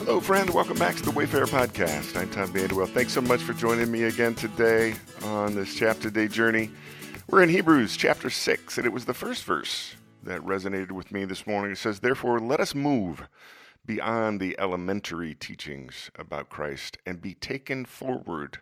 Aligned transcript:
Hello, 0.00 0.18
friend. 0.18 0.48
Welcome 0.48 0.78
back 0.78 0.96
to 0.96 1.02
the 1.02 1.10
Wayfarer 1.10 1.44
Podcast. 1.44 2.16
I'm 2.16 2.30
Tom 2.30 2.48
Vanderwell. 2.54 2.88
Thanks 2.88 3.12
so 3.12 3.20
much 3.20 3.42
for 3.42 3.52
joining 3.52 3.92
me 3.92 4.04
again 4.04 4.34
today 4.34 4.94
on 5.24 5.54
this 5.54 5.74
chapter 5.74 6.08
day 6.08 6.26
journey. 6.26 6.70
We're 7.28 7.42
in 7.42 7.50
Hebrews 7.50 7.98
chapter 7.98 8.30
6, 8.30 8.78
and 8.78 8.86
it 8.86 8.94
was 8.94 9.04
the 9.04 9.12
first 9.12 9.44
verse 9.44 9.94
that 10.22 10.40
resonated 10.40 10.92
with 10.92 11.12
me 11.12 11.26
this 11.26 11.46
morning. 11.46 11.72
It 11.72 11.76
says, 11.76 12.00
Therefore, 12.00 12.40
let 12.40 12.60
us 12.60 12.74
move 12.74 13.28
beyond 13.84 14.40
the 14.40 14.58
elementary 14.58 15.34
teachings 15.34 16.10
about 16.18 16.48
Christ 16.48 16.96
and 17.04 17.20
be 17.20 17.34
taken 17.34 17.84
forward 17.84 18.60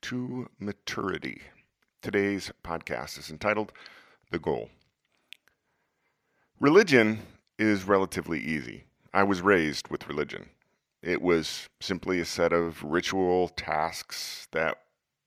to 0.00 0.48
maturity. 0.58 1.42
Today's 2.00 2.50
podcast 2.64 3.18
is 3.18 3.30
entitled 3.30 3.72
The 4.30 4.38
Goal. 4.38 4.70
Religion 6.58 7.20
is 7.58 7.84
relatively 7.84 8.40
easy. 8.40 8.84
I 9.12 9.24
was 9.24 9.42
raised 9.42 9.88
with 9.88 10.08
religion. 10.08 10.48
It 11.02 11.20
was 11.20 11.68
simply 11.80 12.20
a 12.20 12.24
set 12.24 12.52
of 12.52 12.82
ritual 12.84 13.48
tasks 13.48 14.46
that 14.52 14.78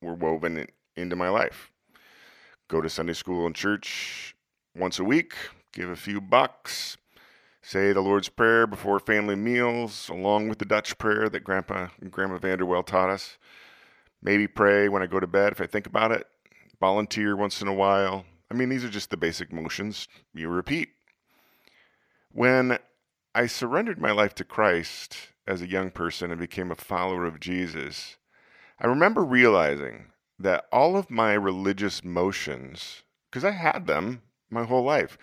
were 0.01 0.13
woven 0.13 0.67
into 0.95 1.15
my 1.17 1.27
life. 1.27 1.69
Go 2.69 2.79
to 2.79 2.89
Sunday 2.89 3.13
school 3.13 3.45
and 3.45 3.53
church 3.53 4.35
once 4.73 4.99
a 4.99 5.03
week, 5.03 5.33
give 5.73 5.89
a 5.89 5.97
few 5.97 6.21
bucks, 6.21 6.95
say 7.61 7.91
the 7.91 7.99
Lord's 7.99 8.29
Prayer 8.29 8.65
before 8.65 8.99
family 8.99 9.35
meals, 9.35 10.07
along 10.07 10.47
with 10.47 10.59
the 10.59 10.65
Dutch 10.65 10.97
prayer 10.97 11.27
that 11.27 11.43
Grandpa 11.43 11.89
and 11.99 12.09
Grandma 12.09 12.37
Vanderwell 12.37 12.85
taught 12.85 13.09
us. 13.09 13.37
Maybe 14.21 14.47
pray 14.47 14.87
when 14.87 15.03
I 15.03 15.07
go 15.07 15.19
to 15.19 15.27
bed 15.27 15.51
if 15.51 15.59
I 15.59 15.65
think 15.65 15.87
about 15.87 16.11
it. 16.11 16.25
Volunteer 16.79 17.35
once 17.35 17.61
in 17.61 17.67
a 17.67 17.73
while. 17.73 18.25
I 18.49 18.53
mean, 18.53 18.69
these 18.69 18.85
are 18.85 18.89
just 18.89 19.09
the 19.09 19.17
basic 19.17 19.51
motions 19.51 20.07
you 20.33 20.47
repeat. 20.47 20.89
When 22.31 22.79
I 23.33 23.47
surrendered 23.47 23.99
my 23.99 24.11
life 24.11 24.33
to 24.35 24.45
Christ 24.45 25.17
as 25.47 25.61
a 25.61 25.69
young 25.69 25.91
person 25.91 26.31
and 26.31 26.39
became 26.39 26.71
a 26.71 26.75
follower 26.75 27.25
of 27.25 27.39
Jesus, 27.39 28.17
I 28.79 28.87
remember 28.87 29.23
realizing 29.23 30.11
that 30.39 30.65
all 30.71 30.97
of 30.97 31.09
my 31.09 31.33
religious 31.33 32.03
motions, 32.03 33.03
because 33.29 33.45
I 33.45 33.51
had 33.51 33.87
them 33.87 34.23
my 34.49 34.65
whole 34.65 34.83
life, 34.83 35.17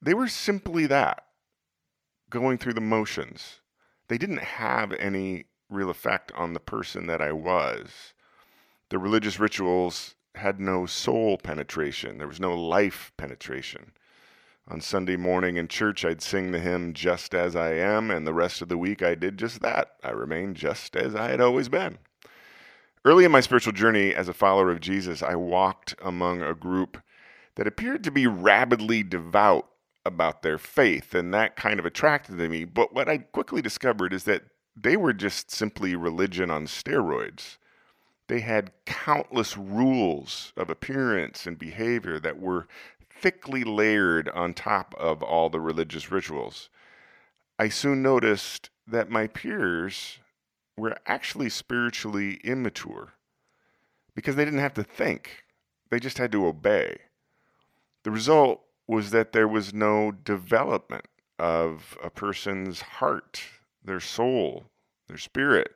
they 0.00 0.14
were 0.14 0.28
simply 0.28 0.86
that 0.86 1.24
going 2.30 2.58
through 2.58 2.74
the 2.74 2.80
motions. 2.80 3.60
They 4.08 4.18
didn't 4.18 4.38
have 4.38 4.92
any 4.92 5.46
real 5.68 5.90
effect 5.90 6.32
on 6.32 6.52
the 6.52 6.60
person 6.60 7.06
that 7.06 7.20
I 7.20 7.32
was. 7.32 8.14
The 8.90 8.98
religious 8.98 9.38
rituals 9.38 10.14
had 10.34 10.60
no 10.60 10.86
soul 10.86 11.36
penetration, 11.36 12.18
there 12.18 12.28
was 12.28 12.40
no 12.40 12.54
life 12.54 13.12
penetration. 13.16 13.92
On 14.70 14.82
Sunday 14.82 15.16
morning 15.16 15.56
in 15.56 15.66
church, 15.66 16.04
I'd 16.04 16.20
sing 16.20 16.52
the 16.52 16.60
hymn 16.60 16.92
Just 16.92 17.34
As 17.34 17.56
I 17.56 17.72
Am, 17.72 18.10
and 18.10 18.26
the 18.26 18.34
rest 18.34 18.60
of 18.60 18.68
the 18.68 18.76
week 18.76 19.02
I 19.02 19.14
did 19.14 19.38
just 19.38 19.62
that. 19.62 19.92
I 20.04 20.10
remained 20.10 20.56
just 20.56 20.94
as 20.94 21.14
I 21.14 21.30
had 21.30 21.40
always 21.40 21.70
been. 21.70 21.96
Early 23.02 23.24
in 23.24 23.32
my 23.32 23.40
spiritual 23.40 23.72
journey 23.72 24.14
as 24.14 24.28
a 24.28 24.34
follower 24.34 24.70
of 24.70 24.80
Jesus, 24.80 25.22
I 25.22 25.36
walked 25.36 25.94
among 26.02 26.42
a 26.42 26.54
group 26.54 26.98
that 27.54 27.66
appeared 27.66 28.04
to 28.04 28.10
be 28.10 28.26
rabidly 28.26 29.02
devout 29.02 29.70
about 30.04 30.42
their 30.42 30.58
faith, 30.58 31.14
and 31.14 31.32
that 31.32 31.56
kind 31.56 31.80
of 31.80 31.86
attracted 31.86 32.36
to 32.36 32.48
me. 32.50 32.66
But 32.66 32.92
what 32.92 33.08
I 33.08 33.18
quickly 33.18 33.62
discovered 33.62 34.12
is 34.12 34.24
that 34.24 34.42
they 34.76 34.98
were 34.98 35.14
just 35.14 35.50
simply 35.50 35.96
religion 35.96 36.50
on 36.50 36.66
steroids. 36.66 37.56
They 38.26 38.40
had 38.40 38.72
countless 38.84 39.56
rules 39.56 40.52
of 40.58 40.68
appearance 40.68 41.46
and 41.46 41.58
behavior 41.58 42.20
that 42.20 42.38
were 42.38 42.68
thickly 43.20 43.64
layered 43.64 44.28
on 44.30 44.54
top 44.54 44.94
of 44.98 45.22
all 45.22 45.50
the 45.50 45.60
religious 45.60 46.10
rituals. 46.10 46.68
I 47.58 47.68
soon 47.68 48.02
noticed 48.02 48.70
that 48.86 49.10
my 49.10 49.26
peers 49.26 50.18
were 50.76 50.96
actually 51.06 51.50
spiritually 51.50 52.34
immature 52.44 53.14
because 54.14 54.36
they 54.36 54.44
didn't 54.44 54.60
have 54.60 54.74
to 54.74 54.84
think, 54.84 55.44
they 55.90 56.00
just 56.00 56.18
had 56.18 56.32
to 56.32 56.46
obey. 56.46 56.98
The 58.04 58.10
result 58.10 58.62
was 58.86 59.10
that 59.10 59.32
there 59.32 59.48
was 59.48 59.74
no 59.74 60.12
development 60.12 61.04
of 61.38 61.96
a 62.02 62.10
person's 62.10 62.80
heart, 62.80 63.42
their 63.84 64.00
soul, 64.00 64.66
their 65.08 65.18
spirit. 65.18 65.74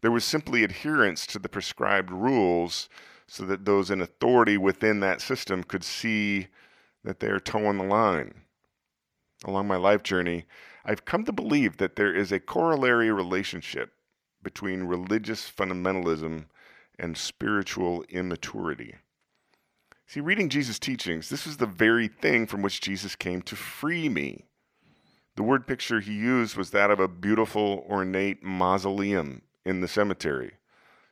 There 0.00 0.10
was 0.10 0.24
simply 0.24 0.64
adherence 0.64 1.26
to 1.28 1.38
the 1.38 1.48
prescribed 1.48 2.10
rules 2.10 2.88
so 3.26 3.44
that 3.44 3.64
those 3.64 3.90
in 3.90 4.00
authority 4.00 4.56
within 4.56 5.00
that 5.00 5.20
system 5.20 5.64
could 5.64 5.84
see 5.84 6.48
that 7.06 7.20
they 7.20 7.28
are 7.28 7.40
toeing 7.40 7.78
the 7.78 7.84
line. 7.84 8.34
Along 9.44 9.68
my 9.68 9.76
life 9.76 10.02
journey, 10.02 10.44
I've 10.84 11.04
come 11.04 11.24
to 11.24 11.32
believe 11.32 11.76
that 11.76 11.94
there 11.94 12.14
is 12.14 12.32
a 12.32 12.40
corollary 12.40 13.12
relationship 13.12 13.92
between 14.42 14.84
religious 14.84 15.50
fundamentalism 15.50 16.46
and 16.98 17.16
spiritual 17.16 18.02
immaturity. 18.08 18.96
See, 20.08 20.20
reading 20.20 20.48
Jesus' 20.48 20.80
teachings, 20.80 21.28
this 21.28 21.46
is 21.46 21.58
the 21.58 21.66
very 21.66 22.08
thing 22.08 22.46
from 22.46 22.60
which 22.60 22.80
Jesus 22.80 23.14
came 23.14 23.40
to 23.42 23.56
free 23.56 24.08
me. 24.08 24.44
The 25.36 25.42
word 25.44 25.66
picture 25.66 26.00
he 26.00 26.12
used 26.12 26.56
was 26.56 26.70
that 26.70 26.90
of 26.90 26.98
a 26.98 27.08
beautiful, 27.08 27.86
ornate 27.88 28.42
mausoleum 28.42 29.42
in 29.64 29.80
the 29.80 29.88
cemetery. 29.88 30.54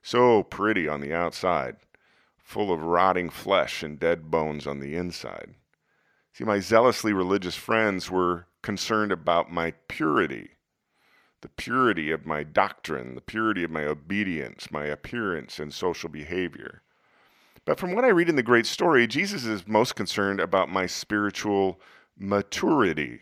So 0.03 0.43
pretty 0.43 0.88
on 0.88 1.00
the 1.00 1.15
outside, 1.15 1.77
full 2.37 2.72
of 2.72 2.83
rotting 2.83 3.31
flesh 3.31 3.83
and 3.83 3.99
dead 3.99 4.31
bones 4.31 4.66
on 4.66 4.81
the 4.81 4.97
inside. 4.97 5.54
See, 6.34 6.43
my 6.43 6.59
zealously 6.59 7.12
religious 7.12 7.55
friends 7.55 8.11
were 8.11 8.49
concerned 8.61 9.12
about 9.12 9.53
my 9.53 9.71
purity, 9.87 10.50
the 11.43 11.49
purity 11.49 12.11
of 12.11 12.27
my 12.27 12.43
doctrine, 12.43 13.15
the 13.15 13.21
purity 13.21 13.62
of 13.62 13.71
my 13.71 13.84
obedience, 13.84 14.69
my 14.72 14.87
appearance, 14.87 15.61
and 15.61 15.72
social 15.72 16.09
behavior. 16.09 16.83
But 17.65 17.78
from 17.78 17.95
what 17.95 18.05
I 18.05 18.09
read 18.09 18.28
in 18.28 18.34
the 18.34 18.43
great 18.43 18.67
story, 18.67 19.06
Jesus 19.06 19.45
is 19.45 19.69
most 19.69 19.95
concerned 19.95 20.41
about 20.41 20.69
my 20.69 20.87
spiritual 20.87 21.81
maturity. 22.19 23.21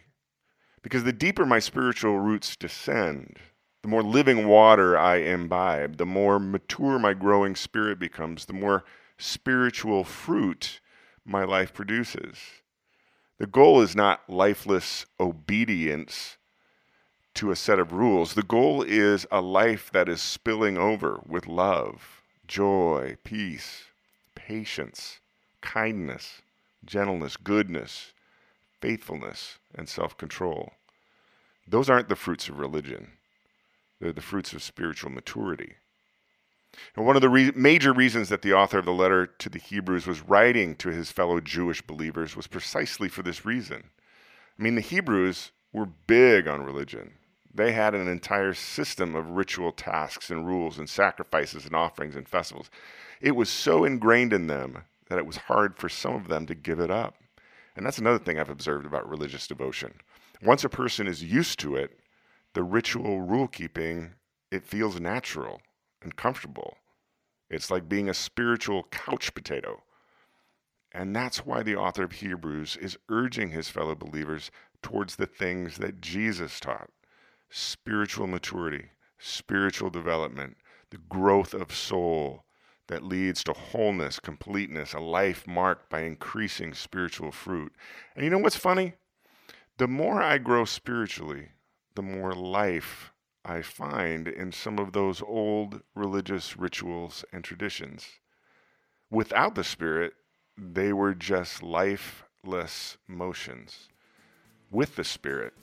Because 0.81 1.05
the 1.05 1.13
deeper 1.13 1.45
my 1.45 1.59
spiritual 1.59 2.19
roots 2.19 2.57
descend, 2.57 3.37
the 3.83 3.89
more 3.89 4.03
living 4.03 4.49
water 4.49 4.97
I 4.97 5.17
imbibe, 5.17 5.99
the 5.99 6.07
more 6.07 6.41
mature 6.41 6.99
my 6.99 7.13
growing 7.13 7.57
spirit 7.57 7.99
becomes, 7.99 8.47
the 8.47 8.55
more 8.55 8.85
spiritual 9.19 10.03
fruit 10.03 10.81
my 11.27 11.45
life 11.45 11.75
produces. 11.75 12.39
The 13.43 13.49
goal 13.49 13.81
is 13.81 13.97
not 13.97 14.31
lifeless 14.31 15.05
obedience 15.19 16.37
to 17.35 17.51
a 17.51 17.57
set 17.57 17.81
of 17.81 17.91
rules. 17.91 18.35
The 18.35 18.45
goal 18.45 18.83
is 18.85 19.27
a 19.33 19.41
life 19.41 19.91
that 19.91 20.09
is 20.09 20.23
spilling 20.23 20.79
over 20.79 21.21
with 21.27 21.49
love, 21.49 22.23
joy, 22.47 23.17
peace, 23.25 23.87
patience, 24.37 25.19
kindness, 25.61 26.41
gentleness, 26.85 27.37
goodness, 27.37 28.13
faithfulness, 28.81 29.59
and 29.75 29.89
self 29.89 30.17
control. 30.17 30.75
Those 31.67 31.91
aren't 31.91 32.09
the 32.09 32.15
fruits 32.15 32.49
of 32.49 32.61
religion, 32.61 33.11
they're 33.99 34.13
the 34.13 34.21
fruits 34.21 34.53
of 34.53 34.63
spiritual 34.63 35.11
maturity. 35.11 35.75
And 36.97 37.07
one 37.07 37.17
of 37.17 37.23
the 37.23 37.29
re- 37.29 37.53
major 37.55 37.93
reasons 37.93 38.29
that 38.29 38.43
the 38.43 38.55
author 38.55 38.79
of 38.79 38.85
the 38.85 38.93
letter 38.93 39.27
to 39.27 39.49
the 39.49 39.59
Hebrews 39.59 40.07
was 40.07 40.23
writing 40.23 40.75
to 40.77 40.89
his 40.89 41.13
fellow 41.13 41.41
Jewish 41.41 41.83
believers 41.83 42.35
was 42.35 42.47
precisely 42.47 43.09
for 43.09 43.23
this 43.23 43.45
reason. 43.45 43.85
I 44.59 44.63
mean, 44.63 44.75
the 44.75 44.81
Hebrews 44.81 45.53
were 45.73 45.87
big 45.87 46.49
on 46.49 46.63
religion. 46.65 47.15
They 47.55 47.73
had 47.73 47.95
an 47.95 48.09
entire 48.09 48.55
system 48.55 49.15
of 49.15 49.31
ritual 49.31 49.73
tasks 49.73 50.31
and 50.31 50.47
rules 50.47 50.79
and 50.79 50.89
sacrifices 50.89 51.67
and 51.67 51.75
offerings 51.75 52.17
and 52.17 52.27
festivals. 52.27 52.71
It 53.21 53.33
was 53.33 53.51
so 53.51 53.85
ingrained 53.85 54.33
in 54.33 54.47
them 54.47 54.85
that 55.09 55.19
it 55.19 55.27
was 55.27 55.37
hard 55.37 55.77
for 55.77 55.91
some 55.91 56.15
of 56.15 56.29
them 56.29 56.47
to 56.47 56.55
give 56.55 56.81
it 56.81 56.91
up. 56.91 57.17
And 57.77 57.85
that's 57.85 57.99
another 57.99 58.19
thing 58.19 58.39
I've 58.39 58.49
observed 58.49 58.87
about 58.87 59.09
religious 59.09 59.47
devotion. 59.47 59.95
Once 60.43 60.65
a 60.65 60.69
person 60.69 61.07
is 61.07 61.23
used 61.23 61.59
to 61.61 61.77
it, 61.77 61.99
the 62.55 62.63
ritual 62.63 63.21
rule 63.21 63.49
keeping, 63.49 64.15
it 64.51 64.65
feels 64.65 64.99
natural 64.99 65.61
and 66.03 66.17
comfortable. 66.17 66.77
It's 67.51 67.71
like 67.71 67.89
being 67.89 68.09
a 68.09 68.15
spiritual 68.15 68.85
couch 68.91 69.35
potato. 69.35 69.83
And 70.93 71.15
that's 71.15 71.47
why 71.47 71.63
the 71.63 71.77
author 71.77 72.05
of 72.05 72.13
Hebrews 72.13 72.77
is 72.77 72.99
urging 73.09 73.51
his 73.51 73.69
fellow 73.69 73.95
believers 73.95 74.51
towards 74.83 75.17
the 75.17 75.27
things 75.27 75.79
that 75.79 76.01
Jesus 76.01 76.61
taught 76.61 76.91
spiritual 77.51 78.27
maturity, 78.27 78.87
spiritual 79.19 79.91
development, 79.91 80.57
the 80.91 80.99
growth 81.09 81.53
of 81.53 81.75
soul 81.75 82.45
that 82.89 83.05
leads 83.05 83.45
to 83.45 83.53
wholeness, 83.53 84.19
completeness, 84.19 84.95
a 84.95 84.99
life 84.99 85.47
marked 85.47 85.89
by 85.89 86.01
increasing 86.01 86.75
spiritual 86.75 87.31
fruit. 87.31 87.73
And 88.17 88.25
you 88.25 88.31
know 88.31 88.39
what's 88.39 88.57
funny? 88.57 88.95
The 89.79 89.87
more 89.87 90.23
I 90.23 90.39
grow 90.39 90.65
spiritually, 90.65 91.49
the 91.95 92.03
more 92.03 92.33
life 92.33 93.12
I 93.45 93.63
find 93.63 94.29
in 94.29 94.53
some 94.53 94.79
of 94.79 94.93
those 94.93 95.21
old 95.21 95.83
religious 95.95 96.57
rituals 96.57 97.25
and 97.33 97.43
traditions. 97.43 98.07
Without 99.11 99.55
the 99.55 99.65
Spirit, 99.65 100.15
they 100.57 100.93
were 100.93 101.15
just 101.15 101.63
lifeless 101.63 102.97
motions. 103.09 103.89
With 104.71 104.97
the 104.97 105.05
Spirit, 105.05 105.55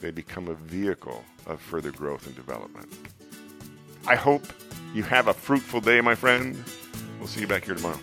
they 0.00 0.10
become 0.10 0.48
a 0.48 0.54
vehicle 0.54 1.24
of 1.46 1.60
further 1.60 1.90
growth 1.90 2.26
and 2.26 2.36
development. 2.36 2.92
I 4.06 4.14
hope 4.14 4.44
you 4.94 5.02
have 5.02 5.28
a 5.28 5.34
fruitful 5.34 5.80
day, 5.80 6.00
my 6.00 6.14
friend. 6.14 6.62
We'll 7.18 7.28
see 7.28 7.40
you 7.40 7.46
back 7.46 7.64
here 7.64 7.74
tomorrow. 7.74 8.00